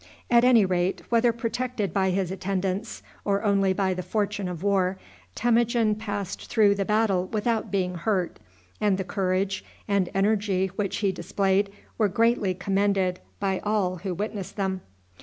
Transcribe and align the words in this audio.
At 0.31 0.43
any 0.43 0.65
rate, 0.65 1.03
whether 1.09 1.31
protected 1.31 1.93
by 1.93 2.09
his 2.09 2.31
attendants 2.31 3.03
or 3.23 3.43
only 3.43 3.71
by 3.71 3.93
the 3.93 4.01
fortune 4.01 4.47
of 4.49 4.63
war, 4.63 4.97
Temujin 5.35 5.93
passed 5.93 6.47
through 6.47 6.73
the 6.73 6.85
battle 6.85 7.27
without 7.27 7.69
being 7.69 7.93
hurt, 7.93 8.39
and 8.79 8.97
the 8.97 9.03
courage 9.03 9.63
and 9.87 10.09
energy 10.15 10.71
which 10.75 10.97
he 11.05 11.11
displayed 11.11 11.71
were 11.99 12.07
greatly 12.09 12.55
commended 12.55 13.19
by 13.39 13.59
all 13.59 13.97
who 13.97 14.15
witnessed 14.15 14.55
them. 14.55 14.81